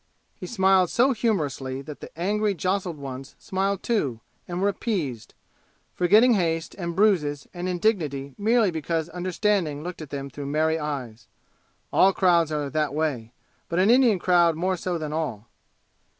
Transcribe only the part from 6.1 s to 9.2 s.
haste and bruises and indignity merely because